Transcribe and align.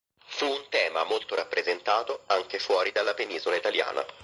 Fu 0.25 0.45
un 0.47 0.65
tema 0.69 1.03
molto 1.03 1.35
rappresentato 1.35 2.23
anche 2.25 2.57
fuori 2.57 2.91
dalla 2.91 3.13
penisola 3.13 3.55
italiana. 3.55 4.03